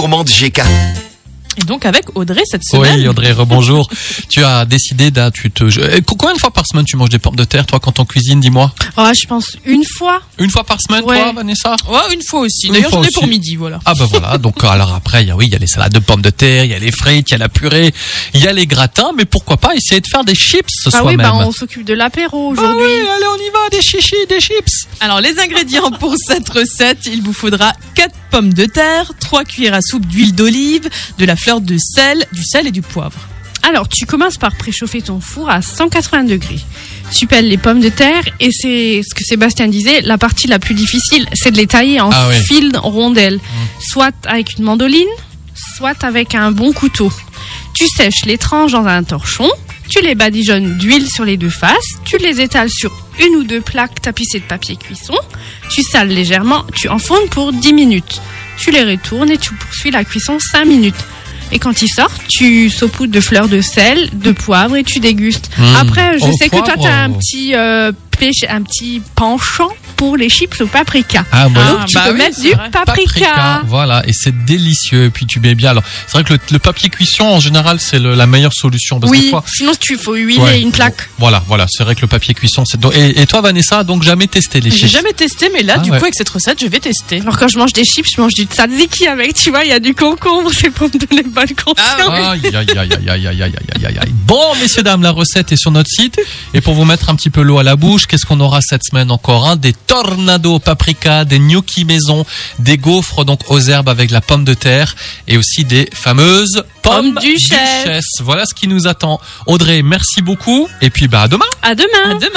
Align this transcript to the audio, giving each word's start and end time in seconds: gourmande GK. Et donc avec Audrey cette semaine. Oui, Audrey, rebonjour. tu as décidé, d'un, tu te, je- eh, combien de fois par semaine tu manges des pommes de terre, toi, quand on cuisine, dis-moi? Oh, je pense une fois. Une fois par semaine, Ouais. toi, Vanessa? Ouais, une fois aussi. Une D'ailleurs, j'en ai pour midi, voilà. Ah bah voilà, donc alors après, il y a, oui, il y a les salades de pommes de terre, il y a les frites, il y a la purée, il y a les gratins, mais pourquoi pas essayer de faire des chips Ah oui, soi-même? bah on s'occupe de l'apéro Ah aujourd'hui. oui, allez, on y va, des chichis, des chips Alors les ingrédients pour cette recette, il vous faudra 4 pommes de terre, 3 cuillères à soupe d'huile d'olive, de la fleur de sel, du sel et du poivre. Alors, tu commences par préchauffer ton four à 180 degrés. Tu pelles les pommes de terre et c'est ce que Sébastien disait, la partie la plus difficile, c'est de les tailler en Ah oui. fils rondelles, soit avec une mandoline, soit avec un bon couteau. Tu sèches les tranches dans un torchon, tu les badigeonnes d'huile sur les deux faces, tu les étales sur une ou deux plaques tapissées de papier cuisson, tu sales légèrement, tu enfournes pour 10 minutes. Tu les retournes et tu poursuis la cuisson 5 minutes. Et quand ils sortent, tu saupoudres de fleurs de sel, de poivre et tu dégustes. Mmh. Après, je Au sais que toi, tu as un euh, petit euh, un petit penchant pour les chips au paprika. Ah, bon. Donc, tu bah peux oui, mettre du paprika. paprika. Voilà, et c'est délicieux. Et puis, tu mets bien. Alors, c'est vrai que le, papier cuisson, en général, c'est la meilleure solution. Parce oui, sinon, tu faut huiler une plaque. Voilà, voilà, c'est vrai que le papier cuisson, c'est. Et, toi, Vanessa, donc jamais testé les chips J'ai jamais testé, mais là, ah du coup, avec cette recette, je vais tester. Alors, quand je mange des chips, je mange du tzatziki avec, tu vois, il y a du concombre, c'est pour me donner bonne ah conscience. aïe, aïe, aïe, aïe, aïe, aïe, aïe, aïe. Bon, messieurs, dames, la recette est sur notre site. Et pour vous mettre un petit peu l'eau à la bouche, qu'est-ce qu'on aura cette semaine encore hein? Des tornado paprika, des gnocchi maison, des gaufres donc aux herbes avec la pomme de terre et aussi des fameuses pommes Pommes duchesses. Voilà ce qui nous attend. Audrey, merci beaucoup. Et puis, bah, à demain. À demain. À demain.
gourmande 0.00 0.28
GK. 0.30 0.62
Et 1.60 1.64
donc 1.64 1.84
avec 1.84 2.04
Audrey 2.16 2.42
cette 2.48 2.62
semaine. 2.64 3.00
Oui, 3.00 3.08
Audrey, 3.08 3.32
rebonjour. 3.32 3.90
tu 4.30 4.42
as 4.44 4.64
décidé, 4.64 5.10
d'un, 5.10 5.32
tu 5.32 5.50
te, 5.50 5.68
je- 5.68 5.80
eh, 5.80 6.00
combien 6.00 6.32
de 6.32 6.38
fois 6.38 6.52
par 6.52 6.64
semaine 6.64 6.84
tu 6.86 6.96
manges 6.96 7.08
des 7.10 7.18
pommes 7.18 7.34
de 7.36 7.42
terre, 7.44 7.66
toi, 7.66 7.80
quand 7.80 7.98
on 7.98 8.04
cuisine, 8.04 8.38
dis-moi? 8.40 8.72
Oh, 8.96 9.10
je 9.20 9.26
pense 9.26 9.56
une 9.66 9.82
fois. 9.98 10.22
Une 10.38 10.48
fois 10.48 10.62
par 10.64 10.78
semaine, 10.80 11.02
Ouais. 11.04 11.20
toi, 11.20 11.32
Vanessa? 11.34 11.74
Ouais, 11.88 12.14
une 12.14 12.22
fois 12.22 12.40
aussi. 12.42 12.68
Une 12.68 12.74
D'ailleurs, 12.74 12.90
j'en 12.92 13.02
ai 13.02 13.08
pour 13.12 13.26
midi, 13.26 13.56
voilà. 13.56 13.80
Ah 13.84 13.92
bah 13.98 14.06
voilà, 14.08 14.38
donc 14.44 14.62
alors 14.62 14.94
après, 14.94 15.22
il 15.24 15.28
y 15.28 15.32
a, 15.32 15.36
oui, 15.36 15.46
il 15.48 15.52
y 15.52 15.56
a 15.56 15.58
les 15.58 15.66
salades 15.66 15.92
de 15.92 15.98
pommes 15.98 16.22
de 16.22 16.30
terre, 16.30 16.64
il 16.64 16.70
y 16.70 16.74
a 16.74 16.78
les 16.78 16.92
frites, 16.92 17.28
il 17.30 17.32
y 17.32 17.34
a 17.34 17.38
la 17.38 17.48
purée, 17.48 17.92
il 18.32 18.40
y 18.40 18.46
a 18.46 18.52
les 18.52 18.66
gratins, 18.66 19.10
mais 19.16 19.24
pourquoi 19.24 19.56
pas 19.56 19.74
essayer 19.74 20.00
de 20.00 20.06
faire 20.06 20.24
des 20.24 20.36
chips 20.36 20.68
Ah 20.86 20.88
oui, 20.88 20.90
soi-même? 21.00 21.16
bah 21.18 21.32
on 21.34 21.50
s'occupe 21.52 21.84
de 21.84 21.94
l'apéro 21.94 22.54
Ah 22.56 22.60
aujourd'hui. 22.60 22.84
oui, 22.86 23.08
allez, 23.08 23.26
on 23.26 23.36
y 23.48 23.50
va, 23.50 23.68
des 23.72 23.82
chichis, 23.82 24.14
des 24.28 24.40
chips 24.40 24.86
Alors 25.00 25.20
les 25.20 25.36
ingrédients 25.40 25.90
pour 25.98 26.14
cette 26.16 26.48
recette, 26.48 27.00
il 27.06 27.22
vous 27.22 27.32
faudra 27.34 27.72
4 27.96 28.14
pommes 28.30 28.52
de 28.52 28.64
terre, 28.66 29.12
3 29.20 29.44
cuillères 29.44 29.74
à 29.74 29.80
soupe 29.82 30.06
d'huile 30.06 30.34
d'olive, 30.34 30.88
de 31.18 31.24
la 31.24 31.36
fleur 31.36 31.60
de 31.60 31.76
sel, 31.78 32.24
du 32.32 32.42
sel 32.44 32.66
et 32.66 32.70
du 32.70 32.82
poivre. 32.82 33.18
Alors, 33.62 33.88
tu 33.88 34.06
commences 34.06 34.38
par 34.38 34.56
préchauffer 34.56 35.02
ton 35.02 35.20
four 35.20 35.50
à 35.50 35.60
180 35.60 36.24
degrés. 36.24 36.60
Tu 37.14 37.26
pelles 37.26 37.48
les 37.48 37.58
pommes 37.58 37.80
de 37.80 37.90
terre 37.90 38.22
et 38.40 38.50
c'est 38.52 39.02
ce 39.06 39.14
que 39.14 39.22
Sébastien 39.22 39.68
disait, 39.68 40.00
la 40.00 40.16
partie 40.16 40.46
la 40.46 40.58
plus 40.58 40.74
difficile, 40.74 41.26
c'est 41.34 41.50
de 41.50 41.56
les 41.58 41.66
tailler 41.66 42.00
en 42.00 42.10
Ah 42.10 42.28
oui. 42.30 42.36
fils 42.46 42.72
rondelles, 42.76 43.38
soit 43.80 44.14
avec 44.26 44.56
une 44.58 44.64
mandoline, 44.64 45.06
soit 45.76 46.02
avec 46.04 46.34
un 46.34 46.52
bon 46.52 46.72
couteau. 46.72 47.12
Tu 47.74 47.86
sèches 47.86 48.24
les 48.24 48.38
tranches 48.38 48.72
dans 48.72 48.86
un 48.86 49.02
torchon, 49.02 49.48
tu 49.90 50.00
les 50.02 50.14
badigeonnes 50.14 50.78
d'huile 50.78 51.08
sur 51.10 51.24
les 51.24 51.36
deux 51.36 51.50
faces, 51.50 51.98
tu 52.04 52.16
les 52.18 52.40
étales 52.40 52.70
sur 52.70 52.92
une 53.20 53.34
ou 53.36 53.42
deux 53.42 53.60
plaques 53.60 54.00
tapissées 54.00 54.38
de 54.38 54.44
papier 54.44 54.76
cuisson, 54.76 55.14
tu 55.68 55.82
sales 55.82 56.08
légèrement, 56.08 56.64
tu 56.74 56.88
enfournes 56.88 57.28
pour 57.28 57.52
10 57.52 57.74
minutes. 57.74 58.22
Tu 58.56 58.70
les 58.70 58.84
retournes 58.84 59.30
et 59.30 59.38
tu 59.38 59.52
poursuis 59.54 59.90
la 59.90 60.04
cuisson 60.04 60.38
5 60.38 60.64
minutes. 60.64 60.94
Et 61.52 61.58
quand 61.58 61.82
ils 61.82 61.88
sortent, 61.88 62.26
tu 62.28 62.70
saupoudres 62.70 63.12
de 63.12 63.20
fleurs 63.20 63.48
de 63.48 63.60
sel, 63.60 64.10
de 64.12 64.30
poivre 64.30 64.76
et 64.76 64.84
tu 64.84 65.00
dégustes. 65.00 65.50
Mmh. 65.58 65.64
Après, 65.80 66.18
je 66.18 66.26
Au 66.26 66.32
sais 66.32 66.48
que 66.48 66.56
toi, 66.56 66.74
tu 66.80 66.86
as 66.86 67.02
un 67.02 67.10
euh, 67.10 67.14
petit 67.14 67.54
euh, 67.54 67.92
un 68.48 68.62
petit 68.62 69.02
penchant 69.14 69.70
pour 69.96 70.16
les 70.16 70.28
chips 70.28 70.60
au 70.60 70.66
paprika. 70.66 71.24
Ah, 71.30 71.48
bon. 71.48 71.60
Donc, 71.60 71.86
tu 71.86 71.94
bah 71.94 72.04
peux 72.06 72.12
oui, 72.12 72.18
mettre 72.18 72.40
du 72.40 72.50
paprika. 72.50 72.84
paprika. 72.86 73.62
Voilà, 73.66 74.02
et 74.06 74.12
c'est 74.12 74.44
délicieux. 74.44 75.04
Et 75.04 75.10
puis, 75.10 75.26
tu 75.26 75.40
mets 75.40 75.54
bien. 75.54 75.70
Alors, 75.70 75.82
c'est 76.06 76.12
vrai 76.12 76.24
que 76.24 76.34
le, 76.52 76.58
papier 76.58 76.88
cuisson, 76.88 77.24
en 77.24 77.40
général, 77.40 77.80
c'est 77.80 77.98
la 77.98 78.26
meilleure 78.26 78.54
solution. 78.54 78.98
Parce 78.98 79.10
oui, 79.10 79.32
sinon, 79.46 79.72
tu 79.78 79.96
faut 79.96 80.14
huiler 80.14 80.60
une 80.60 80.72
plaque. 80.72 81.08
Voilà, 81.18 81.42
voilà, 81.46 81.66
c'est 81.68 81.84
vrai 81.84 81.94
que 81.94 82.00
le 82.00 82.06
papier 82.06 82.34
cuisson, 82.34 82.64
c'est. 82.64 82.78
Et, 82.96 83.26
toi, 83.26 83.40
Vanessa, 83.40 83.84
donc 83.84 84.02
jamais 84.02 84.26
testé 84.26 84.60
les 84.60 84.70
chips 84.70 84.82
J'ai 84.82 84.88
jamais 84.88 85.12
testé, 85.12 85.50
mais 85.52 85.62
là, 85.62 85.74
ah 85.76 85.80
du 85.80 85.90
coup, 85.90 85.96
avec 85.96 86.14
cette 86.14 86.28
recette, 86.28 86.60
je 86.60 86.66
vais 86.66 86.80
tester. 86.80 87.20
Alors, 87.20 87.38
quand 87.38 87.48
je 87.48 87.58
mange 87.58 87.72
des 87.72 87.84
chips, 87.84 88.08
je 88.14 88.20
mange 88.20 88.32
du 88.34 88.44
tzatziki 88.44 89.06
avec, 89.06 89.34
tu 89.34 89.50
vois, 89.50 89.64
il 89.64 89.70
y 89.70 89.74
a 89.74 89.80
du 89.80 89.94
concombre, 89.94 90.50
c'est 90.52 90.70
pour 90.70 90.88
me 90.88 90.98
donner 90.98 91.22
bonne 91.22 91.46
ah 91.48 91.62
conscience. 91.62 92.08
aïe, 92.08 92.56
aïe, 92.56 92.78
aïe, 92.78 93.08
aïe, 93.08 93.26
aïe, 93.26 93.42
aïe, 93.42 93.54
aïe, 93.84 93.98
aïe. 93.98 94.14
Bon, 94.26 94.54
messieurs, 94.60 94.82
dames, 94.82 95.02
la 95.02 95.10
recette 95.10 95.52
est 95.52 95.56
sur 95.56 95.70
notre 95.70 95.90
site. 95.90 96.18
Et 96.54 96.60
pour 96.60 96.74
vous 96.74 96.84
mettre 96.84 97.10
un 97.10 97.14
petit 97.16 97.30
peu 97.30 97.42
l'eau 97.42 97.58
à 97.58 97.62
la 97.62 97.76
bouche, 97.76 98.06
qu'est-ce 98.10 98.26
qu'on 98.26 98.40
aura 98.40 98.58
cette 98.60 98.82
semaine 98.82 99.12
encore 99.12 99.46
hein? 99.46 99.54
Des 99.54 99.72
tornado 99.72 100.58
paprika, 100.58 101.24
des 101.24 101.38
gnocchi 101.38 101.84
maison, 101.84 102.26
des 102.58 102.76
gaufres 102.76 103.24
donc 103.24 103.48
aux 103.48 103.60
herbes 103.60 103.88
avec 103.88 104.10
la 104.10 104.20
pomme 104.20 104.44
de 104.44 104.54
terre 104.54 104.96
et 105.28 105.36
aussi 105.36 105.64
des 105.64 105.88
fameuses 105.92 106.64
pommes 106.82 107.14
Pommes 107.14 107.22
duchesses. 107.22 108.20
Voilà 108.20 108.44
ce 108.46 108.54
qui 108.54 108.66
nous 108.66 108.88
attend. 108.88 109.20
Audrey, 109.46 109.82
merci 109.82 110.22
beaucoup. 110.22 110.68
Et 110.80 110.90
puis, 110.90 111.08
bah, 111.08 111.22
à 111.22 111.28
demain. 111.28 111.44
À 111.62 111.74
demain. 111.74 111.88
À 112.04 112.14
demain. 112.14 112.26